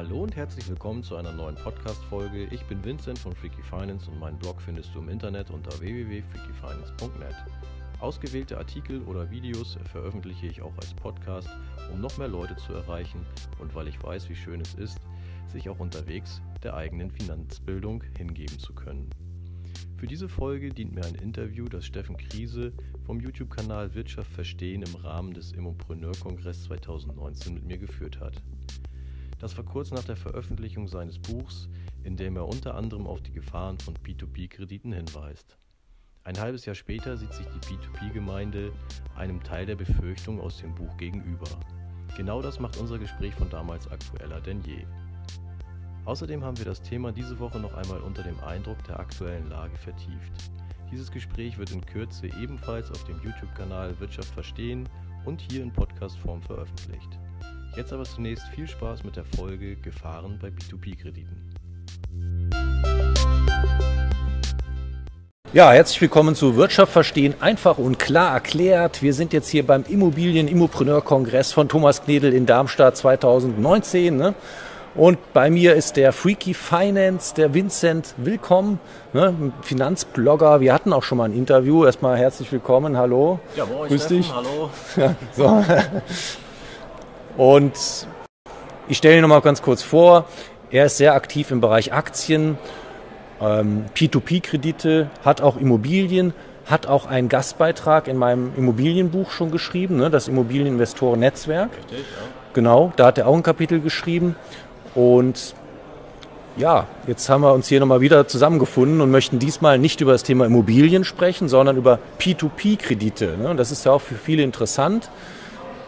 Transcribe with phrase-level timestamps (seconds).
[0.00, 2.44] Hallo und herzlich willkommen zu einer neuen Podcast-Folge.
[2.52, 7.34] Ich bin Vincent von Freaky Finance und meinen Blog findest du im Internet unter www.freakyfinance.net.
[8.00, 11.50] Ausgewählte Artikel oder Videos veröffentliche ich auch als Podcast,
[11.92, 13.26] um noch mehr Leute zu erreichen
[13.58, 15.00] und weil ich weiß, wie schön es ist,
[15.48, 19.10] sich auch unterwegs der eigenen Finanzbildung hingeben zu können.
[19.98, 22.72] Für diese Folge dient mir ein Interview, das Steffen Kriese
[23.04, 28.40] vom YouTube-Kanal Wirtschaft verstehen im Rahmen des Immopreneur-Kongress 2019 mit mir geführt hat.
[29.40, 31.70] Das war kurz nach der Veröffentlichung seines Buchs,
[32.04, 35.56] in dem er unter anderem auf die Gefahren von P2P-Krediten hinweist.
[36.24, 38.70] Ein halbes Jahr später sieht sich die P2P-Gemeinde
[39.16, 41.48] einem Teil der Befürchtung aus dem Buch gegenüber.
[42.18, 44.84] Genau das macht unser Gespräch von damals aktueller denn je.
[46.04, 49.76] Außerdem haben wir das Thema diese Woche noch einmal unter dem Eindruck der aktuellen Lage
[49.78, 50.50] vertieft.
[50.90, 54.86] Dieses Gespräch wird in Kürze ebenfalls auf dem YouTube-Kanal Wirtschaft verstehen
[55.24, 57.19] und hier in Podcast-Form veröffentlicht.
[57.76, 61.54] Jetzt aber zunächst viel Spaß mit der Folge Gefahren bei B2B-Krediten.
[65.52, 69.02] Ja, herzlich willkommen zu Wirtschaft verstehen, einfach und klar erklärt.
[69.02, 74.16] Wir sind jetzt hier beim Immobilien-Immopreneur-Kongress von Thomas Knedel in Darmstadt 2019.
[74.16, 74.34] Ne?
[74.96, 78.80] Und bei mir ist der Freaky Finance, der Vincent Willkommen,
[79.12, 80.60] ne, Finanzblogger.
[80.60, 81.84] Wir hatten auch schon mal ein Interview.
[81.84, 82.96] Erstmal herzlich willkommen.
[82.96, 83.38] Hallo.
[83.54, 84.32] Ja, moin, Grüß Steffen, dich.
[84.34, 84.70] Hallo.
[84.96, 85.64] Ja, so.
[87.36, 88.06] Und
[88.88, 90.26] ich stelle ihn nochmal ganz kurz vor.
[90.70, 92.58] Er ist sehr aktiv im Bereich Aktien,
[93.40, 96.32] ähm, P2P-Kredite, hat auch Immobilien,
[96.66, 101.70] hat auch einen Gastbeitrag in meinem Immobilienbuch schon geschrieben, ne, das Immobilieninvestoren-Netzwerk.
[101.76, 102.04] Richtig, ja.
[102.52, 104.36] Genau, da hat er auch ein Kapitel geschrieben.
[104.94, 105.54] Und
[106.56, 110.22] ja, jetzt haben wir uns hier nochmal wieder zusammengefunden und möchten diesmal nicht über das
[110.22, 113.36] Thema Immobilien sprechen, sondern über P2P-Kredite.
[113.38, 113.48] Ne?
[113.50, 115.10] Und das ist ja auch für viele interessant.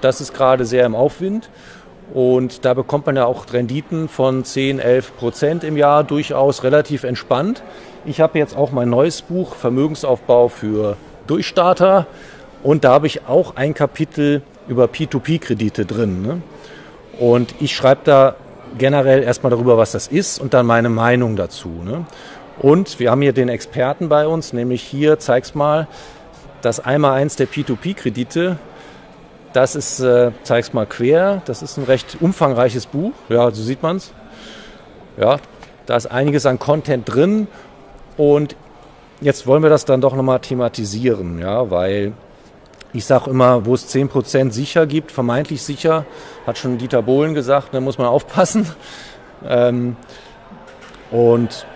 [0.03, 1.49] Das ist gerade sehr im Aufwind.
[2.13, 7.05] Und da bekommt man ja auch Renditen von 10, 11 Prozent im Jahr durchaus relativ
[7.05, 7.63] entspannt.
[8.05, 10.97] Ich habe jetzt auch mein neues Buch Vermögensaufbau für
[11.27, 12.07] Durchstarter
[12.63, 16.23] und da habe ich auch ein Kapitel über P2P-Kredite drin.
[16.23, 16.43] Ne?
[17.19, 18.35] Und ich schreibe da
[18.77, 21.69] generell erstmal darüber, was das ist und dann meine Meinung dazu.
[21.69, 22.05] Ne?
[22.59, 25.89] Und wir haben hier den Experten bei uns, nämlich hier, zeig's mal,
[26.61, 28.59] das Einmal-Eins der P2P-Kredite.
[29.53, 33.83] Das ist, äh, zeig's mal quer, das ist ein recht umfangreiches Buch, ja, so sieht
[33.83, 34.13] man's.
[35.19, 35.37] Ja,
[35.87, 37.49] da ist einiges an Content drin
[38.17, 38.57] und
[39.21, 42.15] jetzt wollen wir das dann doch nochmal thematisieren, ja, weil
[42.95, 46.05] ich sage immer, wo es 10% sicher gibt, vermeintlich sicher,
[46.47, 48.71] hat schon Dieter Bohlen gesagt, da muss man aufpassen.
[49.49, 49.97] Ähm,
[51.11, 51.67] und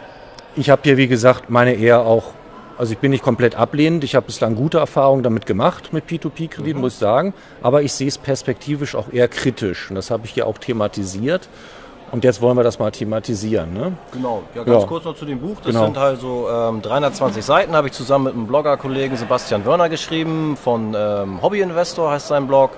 [0.57, 2.33] ich habe hier, wie gesagt, meine eher auch,
[2.79, 6.77] also ich bin nicht komplett ablehnend, ich habe bislang gute Erfahrungen damit gemacht, mit P2P-Krediten,
[6.77, 6.83] mhm.
[6.83, 10.33] muss ich sagen, aber ich sehe es perspektivisch auch eher kritisch und das habe ich
[10.33, 11.49] hier auch thematisiert.
[12.17, 13.75] Und jetzt wollen wir das mal thematisieren.
[13.75, 13.93] Ne?
[14.11, 14.89] Genau, ja, ganz ja.
[14.89, 15.57] kurz noch zu dem Buch.
[15.57, 15.85] Das genau.
[15.85, 20.97] sind also ähm, 320 Seiten, habe ich zusammen mit einem Blogger-Kollegen Sebastian Wörner geschrieben, von
[20.97, 22.71] ähm, Hobby Investor heißt sein Blog.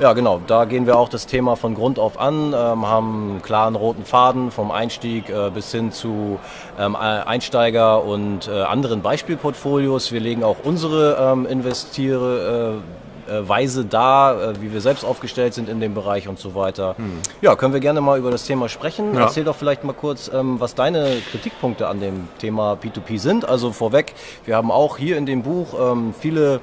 [0.00, 3.42] Ja, genau, da gehen wir auch das Thema von Grund auf an, ähm, haben einen
[3.42, 6.40] klaren roten Faden vom Einstieg äh, bis hin zu
[6.78, 10.12] ähm, Einsteiger und äh, anderen Beispielportfolios.
[10.12, 12.78] Wir legen auch unsere ähm, Investiere.
[12.78, 16.96] Äh, Weise da, äh, wie wir selbst aufgestellt sind in dem Bereich und so weiter.
[16.96, 17.18] Hm.
[17.40, 19.14] Ja, können wir gerne mal über das Thema sprechen.
[19.14, 19.22] Ja.
[19.22, 23.48] Erzähl doch vielleicht mal kurz, ähm, was deine Kritikpunkte an dem Thema P2P sind.
[23.48, 26.60] Also vorweg, wir haben auch hier in dem Buch ähm, viele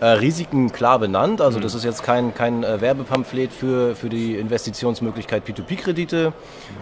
[0.00, 1.40] äh, Risiken klar benannt.
[1.40, 1.62] Also mhm.
[1.62, 6.32] das ist jetzt kein, kein äh, Werbepamphlet für, für die Investitionsmöglichkeit P2P-Kredite.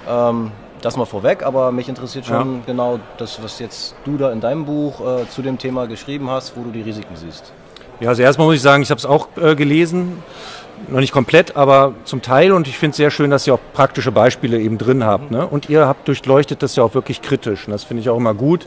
[0.08, 0.52] Ähm,
[0.82, 2.62] das mal vorweg, aber mich interessiert schon ja.
[2.66, 6.56] genau das, was jetzt du da in deinem Buch äh, zu dem Thema geschrieben hast,
[6.56, 7.52] wo du die Risiken siehst.
[8.00, 10.22] Ja, also erstmal muss ich sagen, ich habe es auch äh, gelesen,
[10.88, 13.60] noch nicht komplett, aber zum Teil und ich finde es sehr schön, dass ihr auch
[13.72, 15.30] praktische Beispiele eben drin habt.
[15.30, 15.46] Ne?
[15.46, 18.34] Und ihr habt durchleuchtet das ja auch wirklich kritisch und das finde ich auch immer
[18.34, 18.66] gut,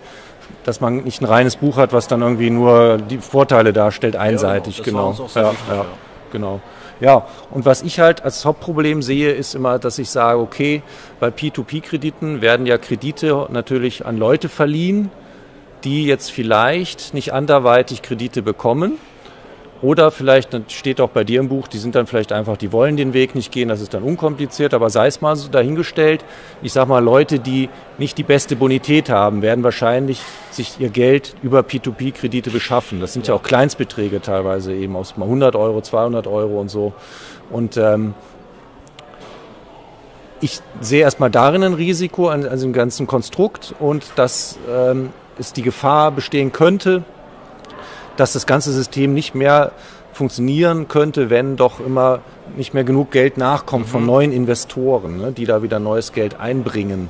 [0.64, 4.80] dass man nicht ein reines Buch hat, was dann irgendwie nur die Vorteile darstellt, einseitig.
[4.80, 5.12] Ja, genau.
[5.12, 5.30] genau.
[5.36, 5.86] Ja, wichtig, ja,
[6.32, 6.62] genau.
[7.00, 10.82] Ja, und was ich halt als Hauptproblem sehe, ist immer, dass ich sage, okay,
[11.20, 15.12] bei P2P-Krediten werden ja Kredite natürlich an Leute verliehen,
[15.84, 18.98] die jetzt vielleicht nicht anderweitig Kredite bekommen
[19.82, 22.72] oder vielleicht, das steht auch bei dir im Buch, die sind dann vielleicht einfach, die
[22.72, 26.26] wollen den Weg nicht gehen, das ist dann unkompliziert, aber sei es mal so dahingestellt.
[26.64, 31.36] Ich sag mal, Leute, die nicht die beste Bonität haben, werden wahrscheinlich sich ihr Geld
[31.44, 33.00] über P2P-Kredite beschaffen.
[33.00, 33.34] Das sind ja.
[33.34, 36.94] ja, auch Kleinstbeträge teilweise eben aus mal 100 Euro, 200 Euro und so.
[37.52, 38.16] Und ähm,
[40.42, 45.10] ich sehe erstmal darin ein Risiko an, an dem ganzen Konstrukt und dass ähm,
[45.40, 47.04] es die Gefahr bestehen könnte,
[48.20, 49.72] dass das ganze System nicht mehr
[50.14, 52.20] funktionieren könnte, wenn doch immer
[52.56, 53.92] nicht mehr genug Geld nachkommt mhm.
[53.92, 57.10] von neuen Investoren, ne, die da wieder neues Geld einbringen.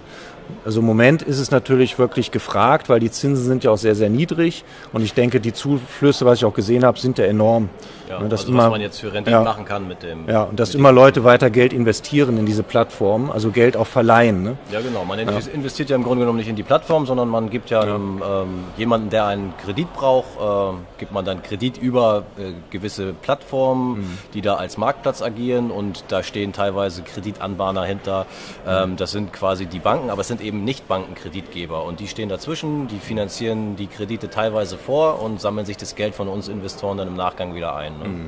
[0.65, 3.95] Also im Moment ist es natürlich wirklich gefragt, weil die Zinsen sind ja auch sehr,
[3.95, 4.63] sehr niedrig.
[4.93, 7.69] Und ich denke, die Zuflüsse, was ich auch gesehen habe, sind ja enorm.
[8.09, 10.27] Ja, dass also immer, was man jetzt für Rente ja, machen kann mit dem.
[10.29, 14.43] Ja, und dass immer Leute weiter Geld investieren in diese Plattform, also Geld auch verleihen.
[14.43, 14.57] Ne?
[14.71, 15.03] Ja, genau.
[15.03, 15.95] Man investiert ja.
[15.95, 19.25] im Grunde genommen nicht in die Plattform, sondern man gibt ja, einem, ähm, jemanden, der
[19.25, 24.17] einen Kredit braucht, äh, gibt man dann Kredit über äh, gewisse Plattformen, mhm.
[24.33, 28.25] die da als Marktplatz agieren und da stehen teilweise Kreditanbahner hinter.
[28.65, 32.29] Ähm, das sind quasi die Banken, aber es sind eben nicht Bankenkreditgeber und die stehen
[32.29, 36.97] dazwischen, die finanzieren die Kredite teilweise vor und sammeln sich das Geld von uns Investoren
[36.97, 37.97] dann im Nachgang wieder ein.
[37.99, 38.07] Ne?
[38.07, 38.21] Mhm,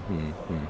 [0.49, 0.67] mhm.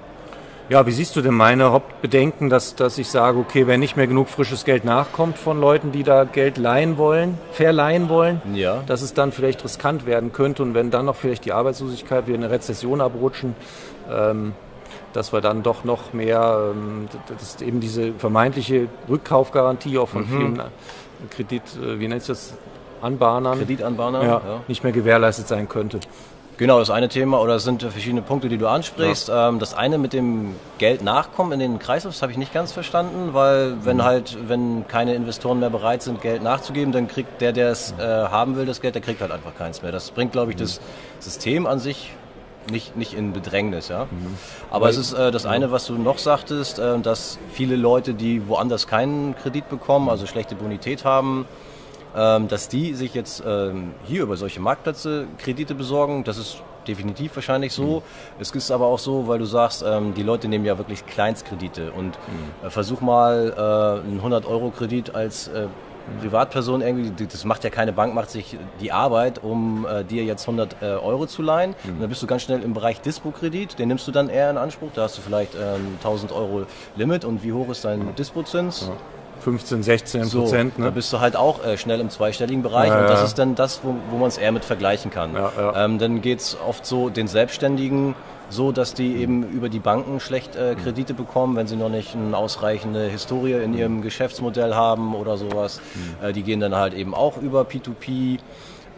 [0.69, 4.06] Ja, wie siehst du denn meine Hauptbedenken, dass, dass ich sage, okay, wenn nicht mehr
[4.06, 8.83] genug frisches Geld nachkommt von Leuten, die da Geld leihen wollen, verleihen wollen, ja.
[8.86, 12.36] dass es dann vielleicht riskant werden könnte und wenn dann noch vielleicht die Arbeitslosigkeit, wir
[12.36, 13.56] in eine Rezession abrutschen,
[14.12, 14.53] ähm,
[15.13, 20.38] dass wir dann doch noch mehr, ähm, dass eben diese vermeintliche Rückkaufgarantie auch von mhm.
[20.38, 20.62] vielen
[21.30, 22.54] Kredit, äh, wie nennt sich das,
[23.01, 24.62] Anbahnern, Kreditanbahnern, ja, ja.
[24.68, 26.00] nicht mehr gewährleistet sein könnte.
[26.57, 29.30] Genau, das eine Thema oder es sind verschiedene Punkte, die du ansprichst.
[29.30, 29.48] Ja.
[29.48, 32.74] Ähm, das eine mit dem Geld nachkommen in den Kreislauf, das habe ich nicht ganz
[32.74, 34.04] verstanden, weil wenn mhm.
[34.04, 38.04] halt, wenn keine Investoren mehr bereit sind, Geld nachzugeben, dann kriegt der, der es äh,
[38.04, 39.94] haben will, das Geld, der kriegt halt einfach keins mehr.
[39.94, 40.63] Das bringt, glaube ich, mhm.
[40.63, 40.81] das
[41.19, 42.12] System an sich
[42.71, 44.06] nicht, nicht in Bedrängnis, ja.
[44.06, 44.38] Mhm.
[44.69, 48.13] Aber Weil, es ist äh, das eine, was du noch sagtest, äh, dass viele Leute,
[48.13, 51.45] die woanders keinen Kredit bekommen, also schlechte Bonität haben,
[52.15, 56.23] ähm, dass die sich jetzt ähm, hier über solche Marktplätze Kredite besorgen.
[56.23, 58.00] Das ist definitiv wahrscheinlich so.
[58.00, 58.41] Mhm.
[58.41, 61.91] Es ist aber auch so, weil du sagst, ähm, die Leute nehmen ja wirklich Kleinstkredite
[61.91, 62.67] und mhm.
[62.67, 65.67] äh, versuch mal äh, einen 100-Euro-Kredit als äh,
[66.21, 70.44] Privatperson irgendwie, das macht ja keine Bank, macht sich die Arbeit, um äh, dir jetzt
[70.44, 71.75] 100 äh, Euro zu leihen.
[71.83, 71.91] Mhm.
[71.94, 74.57] Und dann bist du ganz schnell im Bereich Dispo-Kredit, den nimmst du dann eher in
[74.57, 74.89] Anspruch.
[74.94, 76.65] Da hast du vielleicht ähm, 1000 Euro
[76.95, 78.88] Limit und wie hoch ist dein Dispozins?
[78.88, 78.95] Ja.
[79.41, 80.79] 15, 16 so, Prozent.
[80.79, 80.85] Ne?
[80.85, 83.25] Da bist du halt auch äh, schnell im zweistelligen Bereich ja, und das ja.
[83.25, 85.33] ist dann das, wo, wo man es eher mit vergleichen kann.
[85.33, 88.15] Ja, ähm, dann geht es oft so den Selbstständigen
[88.50, 92.16] so, dass die eben über die Banken schlecht äh, Kredite bekommen, wenn sie noch nicht
[92.16, 95.81] eine ausreichende Historie in ihrem Geschäftsmodell haben oder sowas.
[95.94, 96.25] Mhm.
[96.28, 98.40] Äh, die gehen dann halt eben auch über P2P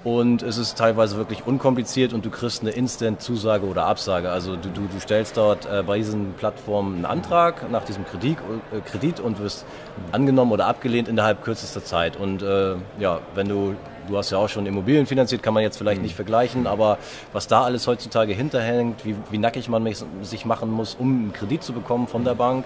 [0.04, 4.32] und es ist teilweise wirklich unkompliziert und du kriegst eine Instant-Zusage oder Absage.
[4.32, 8.38] Also du, du, du stellst dort äh, bei diesen Plattformen einen Antrag nach diesem Kredit,
[8.72, 9.64] äh, Kredit und wirst
[10.12, 12.18] angenommen oder abgelehnt innerhalb kürzester Zeit.
[12.18, 13.76] Und äh, ja, wenn du
[14.08, 16.04] du hast ja auch schon Immobilien finanziert, kann man jetzt vielleicht mhm.
[16.04, 16.98] nicht vergleichen, aber
[17.34, 19.88] was da alles heutzutage hinterhängt, wie, wie nackig man
[20.22, 22.66] sich machen muss, um einen Kredit zu bekommen von der Bank.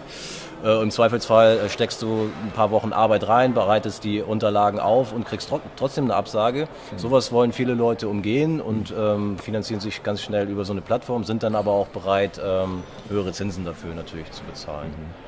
[0.63, 5.13] Äh, Im Zweifelsfall äh, steckst du ein paar Wochen Arbeit rein, bereitest die Unterlagen auf
[5.13, 6.67] und kriegst tro trotzdem eine Absage.
[6.91, 6.97] Mhm.
[6.97, 11.23] Sowas wollen viele Leute umgehen und ähm, finanzieren sich ganz schnell über so eine Plattform,
[11.23, 14.89] sind dann aber auch bereit, ähm, höhere Zinsen dafür natürlich zu bezahlen.
[14.89, 15.25] Mhm.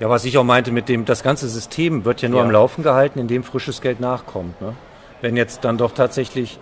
[0.00, 2.46] Ja, was ich auch meinte mit dem, das ganze System wird ja nur ja.
[2.46, 4.58] am Laufen gehalten, indem frisches Geld nachkommt.
[4.62, 4.74] Ne?
[5.20, 6.58] Wenn jetzt dann doch tatsächlich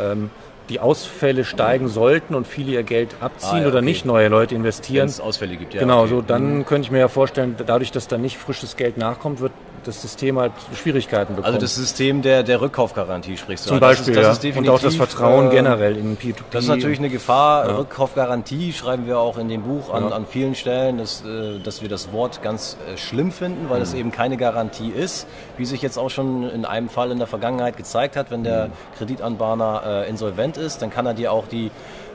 [0.00, 0.30] ähm,
[0.68, 3.84] die Ausfälle steigen sollten und viele ihr Geld abziehen ah, ja, oder okay.
[3.84, 5.02] nicht neue Leute investieren.
[5.02, 5.80] Wenn es Ausfälle gibt, ja.
[5.80, 6.10] Genau, okay.
[6.10, 6.66] so dann mhm.
[6.66, 9.52] könnte ich mir ja vorstellen, dadurch, dass da nicht frisches Geld nachkommt, wird
[9.86, 11.46] das System halt Schwierigkeiten bekommen.
[11.46, 14.60] Also das System der, der Rückkaufgarantie sprichst du Zum Beispiel, das ist, das ja.
[14.60, 16.34] und auch das Vertrauen äh, generell in P2P.
[16.50, 17.68] Das ist natürlich eine Gefahr.
[17.68, 17.76] Ja.
[17.76, 20.16] Rückkaufgarantie schreiben wir auch in dem Buch an, ja.
[20.16, 23.92] an vielen Stellen, dass, äh, dass wir das Wort ganz äh, schlimm finden, weil es
[23.92, 24.00] mhm.
[24.00, 27.76] eben keine Garantie ist, wie sich jetzt auch schon in einem Fall in der Vergangenheit
[27.76, 28.72] gezeigt hat, wenn der mhm.
[28.98, 31.70] Kreditanbahner äh, insolvent ist, dann kann er dir auch die,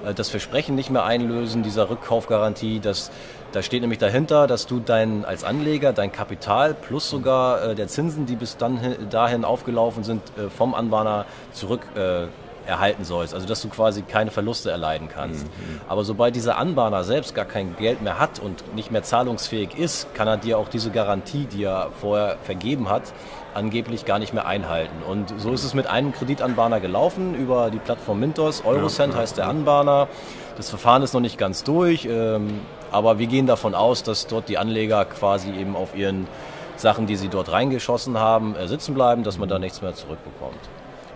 [0.06, 3.12] äh, das Versprechen nicht mehr einlösen, dieser Rückkaufgarantie, dass
[3.52, 7.88] da steht nämlich dahinter, dass du dein, als Anleger dein Kapital plus sogar äh, der
[7.88, 8.80] Zinsen, die bis dann
[9.10, 12.28] dahin aufgelaufen sind, äh, vom Anbahner zurück äh,
[12.66, 13.34] erhalten sollst.
[13.34, 15.46] Also dass du quasi keine Verluste erleiden kannst.
[15.46, 15.82] Mhm.
[15.88, 20.14] Aber sobald dieser Anbahner selbst gar kein Geld mehr hat und nicht mehr zahlungsfähig ist,
[20.14, 23.04] kann er dir auch diese Garantie, die er vorher vergeben hat,
[23.54, 25.04] angeblich gar nicht mehr einhalten.
[25.08, 28.64] Und so ist es mit einem Kreditanbahner gelaufen über die Plattform Mintos.
[28.66, 30.08] Eurocent ja, heißt der Anbahner.
[30.58, 32.06] Das Verfahren ist noch nicht ganz durch.
[32.06, 36.28] Ähm, aber wir gehen davon aus, dass dort die Anleger quasi eben auf ihren
[36.78, 40.60] Sachen, die sie dort reingeschossen haben, äh, sitzen bleiben, dass man da nichts mehr zurückbekommt.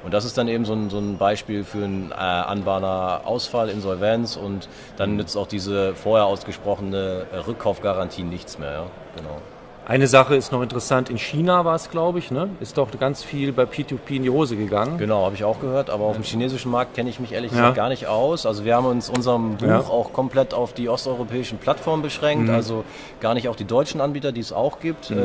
[0.06, 3.70] Und das ist dann eben so ein, so ein Beispiel für einen äh, Anbahner Ausfall,
[3.70, 8.72] Insolvenz und dann nützt auch diese vorher ausgesprochene äh, Rückkaufgarantie nichts mehr.
[8.72, 8.86] Ja?
[9.16, 9.42] Genau.
[9.88, 12.50] Eine Sache ist noch interessant, in China war es, glaube ich, ne?
[12.60, 14.98] ist doch ganz viel bei P2P in die Hose gegangen.
[14.98, 17.78] Genau, habe ich auch gehört, aber auf dem chinesischen Markt kenne ich mich ehrlich gesagt
[17.78, 17.84] ja.
[17.84, 18.48] gar nicht aus.
[18.48, 19.80] Also wir haben uns unserem Buch ja.
[19.82, 22.56] auch komplett auf die osteuropäischen Plattformen beschränkt, mhm.
[22.56, 22.84] also
[23.20, 25.12] gar nicht auf die deutschen Anbieter, die es auch gibt.
[25.12, 25.18] Mhm.
[25.20, 25.22] Äh,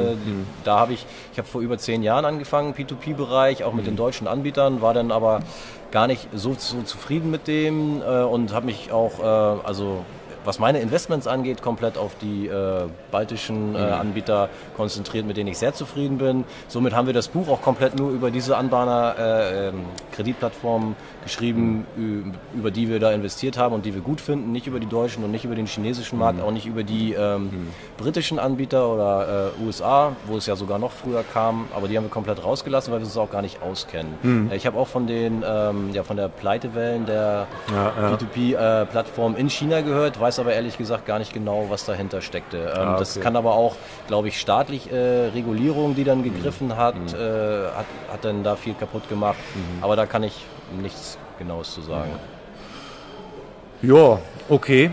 [0.64, 3.92] da habe ich, ich habe vor über zehn Jahren angefangen, P2P-Bereich, auch mit mhm.
[3.92, 5.40] den deutschen Anbietern, war dann aber
[5.90, 10.04] gar nicht so, so zufrieden mit dem äh, und habe mich auch, äh, also
[10.44, 13.92] was meine Investments angeht, komplett auf die äh, baltischen äh, mhm.
[13.92, 16.44] Anbieter konzentriert, mit denen ich sehr zufrieden bin.
[16.68, 21.86] Somit haben wir das Buch auch komplett nur über diese Anbahner äh, ähm, Kreditplattformen geschrieben,
[21.96, 22.34] mhm.
[22.54, 25.24] über die wir da investiert haben und die wir gut finden, nicht über die deutschen
[25.24, 26.44] und nicht über den chinesischen Markt, mhm.
[26.44, 27.68] auch nicht über die ähm, mhm.
[27.98, 32.04] britischen Anbieter oder äh, USA, wo es ja sogar noch früher kam, aber die haben
[32.04, 34.14] wir komplett rausgelassen, weil wir es auch gar nicht auskennen.
[34.22, 34.50] Mhm.
[34.52, 38.16] Ich habe auch von den ähm, ja von der Pleitewellen der ja, ja.
[38.16, 42.58] P2P-Plattform äh, in China gehört, weiß aber ehrlich gesagt gar nicht genau, was dahinter steckte.
[42.58, 42.98] Ähm, ah, okay.
[43.00, 43.74] Das kann aber auch,
[44.06, 46.76] glaube ich, staatlich äh, Regulierung, die dann gegriffen mhm.
[46.76, 47.18] hat, mhm.
[47.18, 49.38] äh, hat, hat dann da viel kaputt gemacht.
[49.56, 49.82] Mhm.
[49.82, 50.44] Aber da kann ich
[50.80, 52.12] nichts Genaues zu sagen.
[53.82, 54.90] Ja, okay.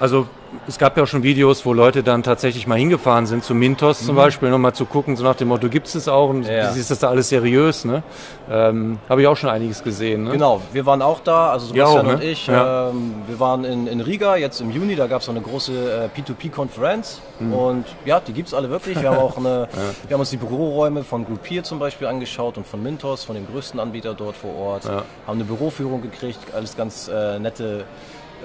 [0.00, 0.26] Also
[0.66, 4.00] es gab ja auch schon Videos, wo Leute dann tatsächlich mal hingefahren sind, zu Mintos
[4.00, 4.06] mhm.
[4.06, 6.70] zum Beispiel, nochmal zu gucken, so nach dem Motto, gibt es das auch und ja.
[6.70, 7.84] ist das da alles seriös?
[7.84, 8.02] Ne?
[8.50, 10.24] Ähm, Habe ich auch schon einiges gesehen.
[10.24, 10.30] Ne?
[10.30, 12.14] Genau, wir waren auch da, also Sebastian ja, auch, ne?
[12.14, 12.46] und ich.
[12.46, 12.88] Ja.
[12.90, 16.10] Ähm, wir waren in, in, Riga jetzt im Juni, da gab es so eine große
[16.16, 17.52] äh, P2P-Konferenz mhm.
[17.52, 19.00] und ja, die gibt es alle wirklich.
[19.00, 19.68] Wir haben auch eine,
[20.06, 23.46] wir haben uns die Büroräume von Groupier zum Beispiel angeschaut und von Mintos, von dem
[23.46, 24.84] größten Anbieter dort vor Ort.
[24.86, 27.84] Haben eine Büroführung gekriegt, alles ganz äh, nette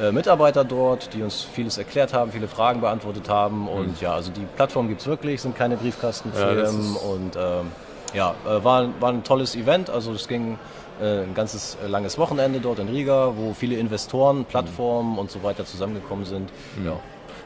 [0.01, 3.67] äh, Mitarbeiter dort, die uns vieles erklärt haben, viele Fragen beantwortet haben.
[3.67, 3.95] Und mhm.
[4.01, 6.95] ja, also die Plattform gibt es wirklich, sind keine Briefkastenfirmen.
[6.95, 7.71] Ja, und ähm,
[8.13, 9.89] ja, äh, war, war ein tolles Event.
[9.89, 10.57] Also es ging
[11.01, 15.19] äh, ein ganzes langes Wochenende dort in Riga, wo viele Investoren, Plattformen mhm.
[15.19, 16.49] und so weiter zusammengekommen sind.
[16.77, 16.85] Mhm.
[16.85, 16.99] Ja.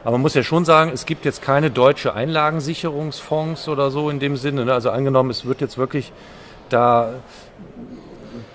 [0.03, 4.19] Aber man muss ja schon sagen, es gibt jetzt keine deutsche Einlagensicherungsfonds oder so in
[4.19, 4.63] dem Sinne.
[4.63, 4.73] Ne?
[4.73, 6.13] Also angenommen, es wird jetzt wirklich
[6.69, 7.13] da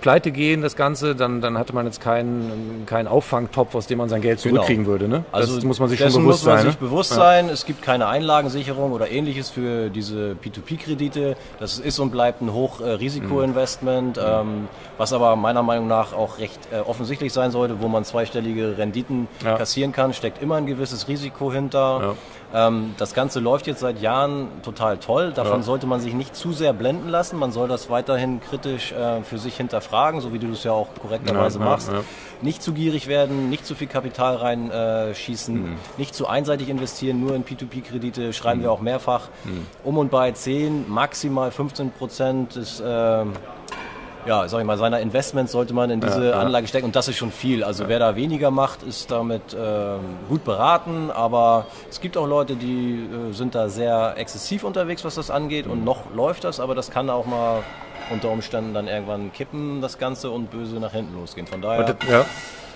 [0.03, 4.11] pleite gehen, das Ganze, dann, dann hatte man jetzt keinen, keinen Auffangtopf, aus dem man
[4.11, 4.89] sein Geld zurückkriegen genau.
[4.91, 5.09] würde.
[5.09, 5.25] Ne?
[5.33, 6.67] Also das muss man sich schon bewusst muss man sein.
[6.67, 6.87] Sich ne?
[6.87, 7.49] bewusst sein.
[7.49, 11.37] Es gibt keine Einlagensicherung oder ähnliches für diese P2P-Kredite.
[11.59, 14.23] Das ist und bleibt ein Hochrisikoinvestment, mhm.
[14.27, 14.69] ähm,
[14.99, 19.29] was aber meiner Meinung nach auch recht äh, offensichtlich sein sollte, wo man zweistellige Renditen
[19.45, 19.57] ja.
[19.57, 22.01] kassieren kann, steckt immer ein gewisses Risiko hinter.
[22.03, 22.15] Ja.
[22.55, 25.33] Ähm, das Ganze läuft jetzt seit Jahren total toll.
[25.33, 25.63] Davon ja.
[25.63, 27.39] sollte man sich nicht zu sehr blenden lassen.
[27.39, 30.89] Man soll das weiterhin kritisch äh, für sich hinterfragen, so wie du das ja auch
[31.01, 31.91] korrekterweise ja, machst.
[31.91, 32.01] Ja,
[32.43, 35.77] nicht zu gierig werden, nicht zu viel Kapital reinschießen, äh, mhm.
[35.97, 38.65] nicht zu einseitig investieren, nur in P2P-Kredite, schreiben mhm.
[38.65, 39.29] wir auch mehrfach.
[39.45, 39.67] Mhm.
[39.85, 42.81] Um und bei 10, maximal 15 Prozent ist...
[42.81, 43.25] Äh,
[44.27, 47.09] ja, sag ich mal, seiner Investments sollte man in diese ja, Anlage stecken und das
[47.09, 47.65] ist schon viel.
[47.65, 47.89] Also ja.
[47.89, 53.09] wer da weniger macht, ist damit ähm, gut beraten, aber es gibt auch Leute, die
[53.31, 55.73] äh, sind da sehr exzessiv unterwegs, was das angeht mhm.
[55.73, 57.63] und noch läuft das, aber das kann auch mal
[58.11, 61.47] unter Umständen dann irgendwann kippen, das Ganze und böse nach hinten losgehen.
[61.47, 61.97] Von daher.
[62.09, 62.25] Ja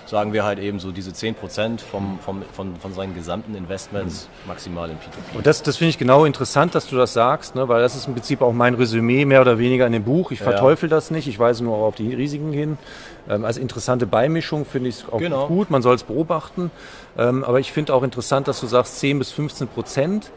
[0.07, 4.47] sagen wir halt eben so diese 10% vom, vom, von, von seinen gesamten Investments mhm.
[4.47, 5.35] maximal in P2P.
[5.35, 7.67] Und das, das finde ich genau interessant, dass du das sagst, ne?
[7.67, 10.31] weil das ist im Prinzip auch mein Resümee mehr oder weniger in dem Buch.
[10.31, 10.95] Ich verteufel ja.
[10.95, 12.77] das nicht, ich weise nur auf die Risiken hin.
[13.29, 15.47] Ähm, als interessante Beimischung finde ich es auch genau.
[15.47, 16.71] gut, man soll es beobachten.
[17.17, 20.31] Ähm, aber ich finde auch interessant, dass du sagst 10 bis 15 Prozent,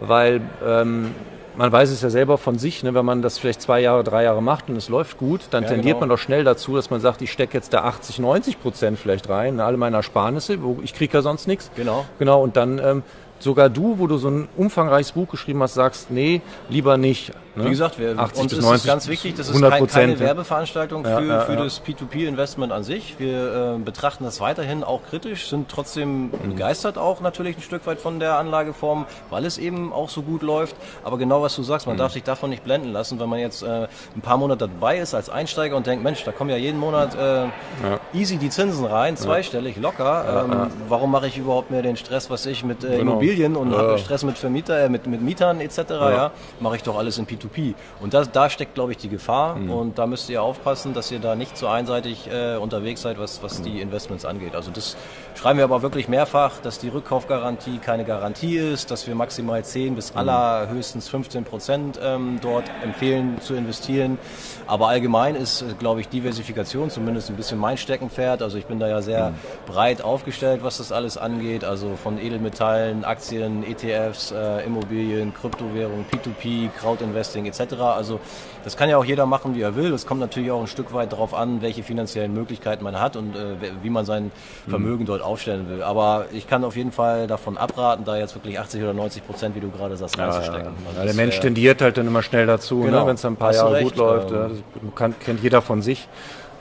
[0.00, 1.14] weil ähm,
[1.56, 4.24] man weiß es ja selber von sich, ne, wenn man das vielleicht zwei Jahre, drei
[4.24, 6.00] Jahre macht und es läuft gut, dann ja, tendiert genau.
[6.00, 9.28] man doch schnell dazu, dass man sagt, ich stecke jetzt da 80, 90 Prozent vielleicht
[9.28, 11.70] rein, alle meine Ersparnisse, wo ich kriege ja sonst nichts.
[11.76, 12.04] Genau.
[12.18, 13.02] Genau, und dann ähm,
[13.44, 17.32] sogar du, wo du so ein umfangreiches Buch geschrieben hast, sagst, nee, lieber nicht.
[17.56, 17.66] Ne?
[17.66, 21.04] Wie gesagt, wir, 80 uns bis 90, ist ganz wichtig, das ist kein, keine Werbeveranstaltung
[21.04, 23.14] für, ja, für das P2P-Investment an sich.
[23.18, 26.50] Wir äh, betrachten das weiterhin auch kritisch, sind trotzdem mhm.
[26.50, 30.42] begeistert auch natürlich ein Stück weit von der Anlageform, weil es eben auch so gut
[30.42, 30.74] läuft.
[31.04, 32.00] Aber genau was du sagst, man mhm.
[32.00, 33.86] darf sich davon nicht blenden lassen, wenn man jetzt äh,
[34.16, 37.14] ein paar Monate dabei ist als Einsteiger und denkt, Mensch, da kommen ja jeden Monat
[37.14, 40.46] äh, easy die Zinsen rein, zweistellig, locker.
[40.50, 43.12] Ähm, warum mache ich überhaupt mehr den Stress, was ich mit äh, genau.
[43.12, 45.78] Immobilien und habe Stress mit Vermieter, äh, mit, mit Mietern etc.
[45.90, 46.32] Ja.
[46.60, 47.44] Mache ich doch alles in P2P.
[47.44, 47.74] P2P.
[48.00, 49.56] Und das, da steckt, glaube ich, die Gefahr.
[49.56, 49.70] Mhm.
[49.70, 53.42] Und da müsst ihr aufpassen, dass ihr da nicht so einseitig äh, unterwegs seid, was,
[53.42, 53.64] was mhm.
[53.64, 54.54] die Investments angeht.
[54.54, 54.96] Also das
[55.34, 59.94] schreiben wir aber wirklich mehrfach, dass die Rückkaufgarantie keine Garantie ist, dass wir maximal 10
[59.94, 60.20] bis mhm.
[60.20, 64.18] allerhöchstens 15 Prozent ähm, dort empfehlen zu investieren.
[64.66, 68.42] Aber allgemein ist, äh, glaube ich, Diversifikation zumindest ein bisschen mein Steckenpferd.
[68.42, 69.34] Also ich bin da ja sehr mhm.
[69.66, 71.64] breit aufgestellt, was das alles angeht.
[71.64, 77.74] Also von Edelmetallen, Aktien, ETFs, äh, Immobilien, Kryptowährungen, P2P, Crowdinvesting etc.
[77.80, 78.18] Also
[78.64, 79.92] das kann ja auch jeder machen, wie er will.
[79.92, 83.36] Es kommt natürlich auch ein Stück weit darauf an, welche finanziellen Möglichkeiten man hat und
[83.36, 84.32] äh, wie man sein
[84.66, 84.70] mhm.
[84.70, 85.06] Vermögen mhm.
[85.06, 85.84] dort aufstellen will.
[85.84, 89.54] Aber ich kann auf jeden Fall davon abraten, da jetzt wirklich 80 oder 90 Prozent,
[89.54, 90.72] wie du gerade sagst, ja, reinzustecken.
[90.88, 93.00] Also ja, der Mensch tendiert halt dann immer schnell dazu, ne, genau.
[93.02, 94.32] ne, wenn es ein paar Jahre recht, gut läuft.
[94.32, 94.62] Ähm,
[94.96, 96.08] das kennt jeder von sich.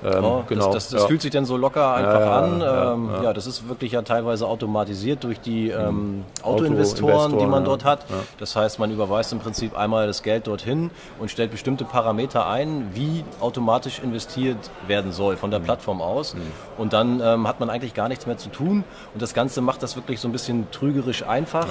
[0.04, 0.66] Ähm, oh, genau.
[0.74, 1.08] Das, das, das ja.
[1.08, 2.62] fühlt sich dann so locker einfach ja, an.
[2.62, 7.64] Ähm, ja, das ist wirklich ja teilweise automatisiert durch die ähm, Autoinvestoren, Auto die man
[7.64, 8.06] dort hat.
[8.38, 12.90] Das heißt, man überweist im Prinzip einmal das Geld dorthin und stellt bestimmte Parameter ein,
[12.94, 14.58] wie automatisch investiert
[14.88, 15.66] werden soll von der mhm.
[15.66, 16.34] Plattform aus.
[16.34, 16.42] Mhm.
[16.78, 18.84] Und dann ähm, hat man eigentlich gar nichts mehr zu tun.
[19.14, 21.68] Und das Ganze macht das wirklich so ein bisschen trügerisch einfach.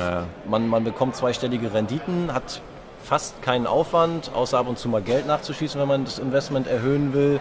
[0.49, 2.61] Man, man bekommt zweistellige Renditen, hat
[3.03, 7.13] fast keinen Aufwand, außer ab und zu mal Geld nachzuschießen, wenn man das Investment erhöhen
[7.13, 7.41] will.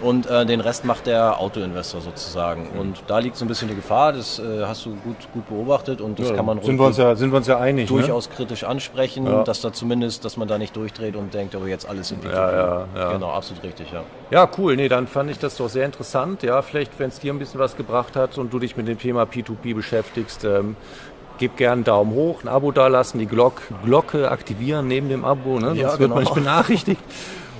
[0.00, 2.70] Und äh, den Rest macht der Autoinvestor sozusagen.
[2.72, 2.80] Mhm.
[2.80, 6.00] Und da liegt so ein bisschen die Gefahr, das äh, hast du gut, gut beobachtet
[6.00, 7.98] und das ja, kann man sind wir uns ja, sind wir uns ja einig, ne?
[7.98, 8.34] durchaus ne?
[8.34, 9.44] kritisch ansprechen, ja.
[9.44, 12.32] dass da zumindest, dass man da nicht durchdreht und denkt, aber jetzt alles in P2P.
[12.32, 13.12] Ja, ja, ja.
[13.12, 14.02] Genau, absolut richtig, ja.
[14.30, 14.76] Ja, cool.
[14.76, 16.42] Nee, dann fand ich das doch sehr interessant.
[16.42, 18.98] Ja, vielleicht, wenn es dir ein bisschen was gebracht hat und du dich mit dem
[18.98, 20.76] Thema P2P beschäftigst, ähm,
[21.38, 25.58] Gebt gerne einen Daumen hoch, ein Abo dalassen, die Glock, Glocke aktivieren neben dem Abo,
[25.58, 25.68] ne?
[25.68, 25.98] sonst ja, genau.
[25.98, 27.00] wird man nicht benachrichtigt.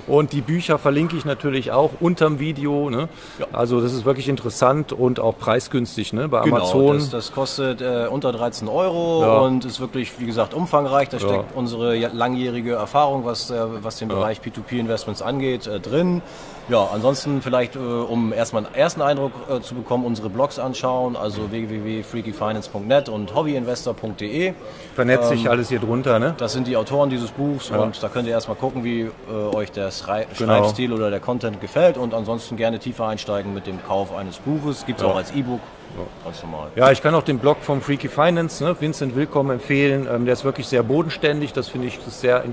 [0.07, 2.89] Und die Bücher verlinke ich natürlich auch unterm Video.
[2.89, 3.07] Ne?
[3.39, 3.47] Ja.
[3.53, 6.27] Also das ist wirklich interessant und auch preisgünstig ne?
[6.27, 6.97] bei genau, Amazon.
[6.97, 9.37] Das, das kostet äh, unter 13 Euro ja.
[9.39, 11.09] und ist wirklich, wie gesagt, umfangreich.
[11.09, 11.45] Da steckt ja.
[11.55, 16.21] unsere langjährige Erfahrung, was, äh, was den Bereich P2P-Investments angeht, äh, drin.
[16.69, 21.15] Ja, ansonsten vielleicht, äh, um erstmal einen ersten Eindruck äh, zu bekommen, unsere Blogs anschauen,
[21.17, 24.53] also www.freakyfinance.net und hobbyinvestor.de.
[24.95, 26.35] Vernetzt sich ähm, alles hier drunter, ne?
[26.37, 27.77] Das sind die Autoren dieses Buchs ja.
[27.77, 30.59] und da könnt ihr erstmal gucken, wie äh, euch der Schrei genau.
[30.59, 34.85] Schreibstil oder der Content gefällt und ansonsten gerne tiefer einsteigen mit dem Kauf eines Buches.
[34.85, 35.11] Gibt es ja.
[35.11, 35.59] auch als E-Book.
[35.95, 36.05] Ja.
[36.25, 36.69] Ganz normal.
[36.75, 40.07] Ja, ich kann auch den Blog vom Freaky Finance, ne, Vincent Willkommen empfehlen.
[40.11, 41.53] Ähm, der ist wirklich sehr bodenständig.
[41.53, 42.43] Das finde ich sehr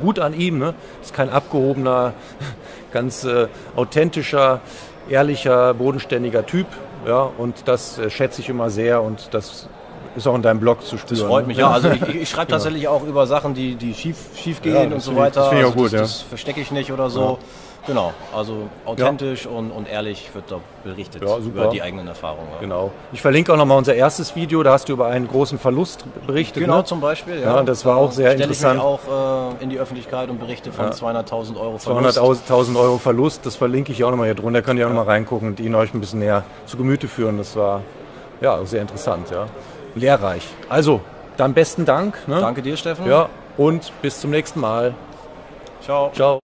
[0.00, 0.58] gut an ihm.
[0.58, 0.74] Ne?
[1.00, 2.12] Ist kein abgehobener,
[2.92, 4.60] ganz äh, authentischer,
[5.08, 6.66] ehrlicher, bodenständiger Typ.
[7.06, 9.68] Ja, und das äh, schätze ich immer sehr und das
[10.16, 11.20] ist auch in deinem Blog zu spüren.
[11.20, 11.62] Das freut mich, ne?
[11.62, 11.70] ja.
[11.70, 12.56] Also ich, ich schreibe genau.
[12.58, 15.40] tatsächlich auch über Sachen, die, die schief, schief gehen ja, und so weiter.
[15.40, 16.00] Das finde ich auch also gut, das, ja.
[16.00, 17.22] das verstecke ich nicht oder so.
[17.22, 17.38] Ja.
[17.86, 19.50] Genau, also authentisch ja.
[19.50, 22.48] und, und ehrlich wird da berichtet ja, über die eigenen Erfahrungen.
[22.54, 22.60] Ja.
[22.60, 22.90] Genau.
[23.12, 26.62] Ich verlinke auch nochmal unser erstes Video, da hast du über einen großen Verlust berichtet.
[26.62, 26.84] Genau, ne?
[26.84, 27.40] zum Beispiel.
[27.40, 27.62] Ja.
[27.62, 28.76] das war auch sehr interessant.
[28.76, 32.18] Ich auch äh, in die Öffentlichkeit und berichte von 200.000 Euro Verlust.
[32.18, 34.60] 200.000 Euro Verlust, das verlinke ich auch nochmal hier drunter.
[34.60, 37.38] Da könnt ihr auch nochmal reingucken und ihn euch ein bisschen näher zu Gemüte führen.
[37.38, 37.82] Das war
[38.40, 39.46] ja sehr interessant, ja.
[39.94, 40.46] Lehrreich.
[40.68, 41.00] Also,
[41.36, 42.28] dann besten Dank.
[42.28, 42.40] Ne?
[42.40, 43.06] Danke dir, Steffen.
[43.06, 44.94] Ja, und bis zum nächsten Mal.
[45.82, 46.10] Ciao.
[46.12, 46.40] Ciao.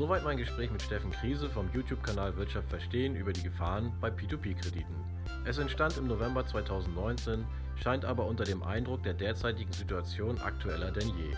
[0.00, 4.94] Soweit mein Gespräch mit Steffen Krise vom YouTube-Kanal Wirtschaft verstehen über die Gefahren bei P2P-Krediten.
[5.44, 11.08] Es entstand im November 2019, scheint aber unter dem Eindruck der derzeitigen Situation aktueller denn
[11.08, 11.36] je.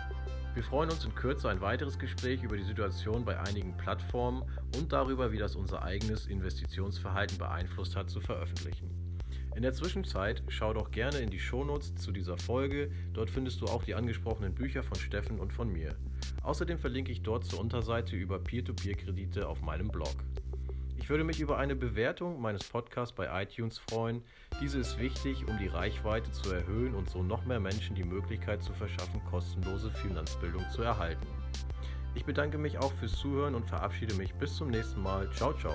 [0.55, 4.45] Wir freuen uns in Kürze ein weiteres Gespräch über die Situation bei einigen Plattformen
[4.77, 8.89] und darüber, wie das unser eigenes Investitionsverhalten beeinflusst hat, zu veröffentlichen.
[9.57, 13.65] In der Zwischenzeit schau doch gerne in die Shownotes zu dieser Folge, dort findest du
[13.65, 15.97] auch die angesprochenen Bücher von Steffen und von mir.
[16.43, 20.15] Außerdem verlinke ich dort zur Unterseite über Peer-to-Peer-Kredite auf meinem Blog.
[20.99, 24.23] Ich würde mich über eine Bewertung meines Podcasts bei iTunes freuen.
[24.61, 28.63] Diese ist wichtig, um die Reichweite zu erhöhen und so noch mehr Menschen die Möglichkeit
[28.63, 31.27] zu verschaffen, kostenlose Finanzbildung zu erhalten.
[32.15, 35.31] Ich bedanke mich auch fürs Zuhören und verabschiede mich bis zum nächsten Mal.
[35.33, 35.75] Ciao, ciao.